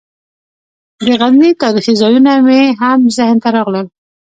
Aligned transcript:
د 1.05 1.07
غزني 1.19 1.49
تاریخي 1.61 1.93
ځایونه 2.01 2.31
مې 2.45 2.61
هم 2.81 2.99
ذهن 3.17 3.37
ته 3.43 3.49
راغلل. 3.55 3.87